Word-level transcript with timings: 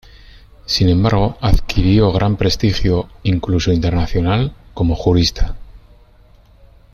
Sin 0.65 0.89
embargo, 0.89 1.37
adquirió 1.41 2.11
gran 2.11 2.35
prestigio, 2.35 3.07
incluso 3.21 3.71
internacional, 3.71 4.55
como 4.73 4.95
jurista. 4.95 5.55